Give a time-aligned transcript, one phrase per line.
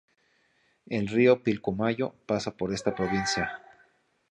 [0.87, 3.61] El río Pilcomayo pasa por esta provincia.